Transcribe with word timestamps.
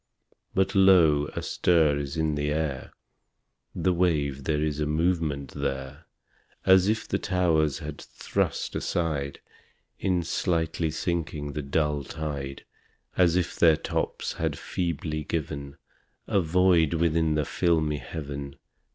But 0.55 0.73
lo, 0.73 1.27
a 1.35 1.43
stir 1.43 1.99
is 1.99 2.17
in 2.17 2.33
the 2.33 2.49
air! 2.51 2.91
The 3.75 3.93
wave 3.93 4.45
there 4.45 4.63
is 4.63 4.79
a 4.79 4.87
movement 4.87 5.51
there! 5.51 6.05
As 6.65 6.87
if 6.87 7.07
the 7.07 7.19
towers 7.19 7.77
had 7.77 8.01
thrust 8.01 8.75
aside, 8.75 9.41
In 9.99 10.23
slightly 10.23 10.89
sinking, 10.89 11.53
the 11.53 11.61
dull 11.61 12.03
tide 12.03 12.65
As 13.15 13.35
if 13.35 13.55
their 13.55 13.77
tops 13.77 14.33
had 14.33 14.57
feebly 14.57 15.23
given 15.23 15.77
A 16.25 16.41
void 16.41 16.95
within 16.95 17.35
the 17.35 17.45
filmy 17.45 17.97
Heaven. 17.99 18.55